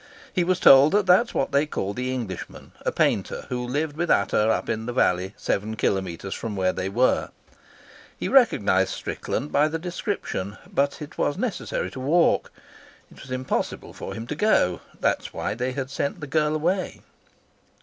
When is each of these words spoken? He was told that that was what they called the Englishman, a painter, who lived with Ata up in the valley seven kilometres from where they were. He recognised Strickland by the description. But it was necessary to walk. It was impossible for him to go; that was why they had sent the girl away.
He 0.33 0.43
was 0.43 0.59
told 0.59 0.93
that 0.93 1.05
that 1.05 1.25
was 1.27 1.33
what 1.35 1.51
they 1.51 1.67
called 1.67 1.95
the 1.95 2.11
Englishman, 2.11 2.71
a 2.83 2.91
painter, 2.91 3.45
who 3.49 3.63
lived 3.63 3.95
with 3.95 4.09
Ata 4.09 4.49
up 4.49 4.67
in 4.67 4.87
the 4.87 4.93
valley 4.93 5.35
seven 5.37 5.75
kilometres 5.75 6.33
from 6.33 6.55
where 6.55 6.73
they 6.73 6.89
were. 6.89 7.29
He 8.17 8.27
recognised 8.27 8.89
Strickland 8.95 9.51
by 9.51 9.67
the 9.67 9.77
description. 9.77 10.57
But 10.65 11.03
it 11.03 11.19
was 11.19 11.37
necessary 11.37 11.91
to 11.91 11.99
walk. 11.99 12.51
It 13.11 13.21
was 13.21 13.29
impossible 13.29 13.93
for 13.93 14.15
him 14.15 14.25
to 14.25 14.35
go; 14.35 14.81
that 14.99 15.19
was 15.19 15.33
why 15.35 15.53
they 15.53 15.73
had 15.73 15.91
sent 15.91 16.19
the 16.19 16.25
girl 16.25 16.55
away. 16.55 17.01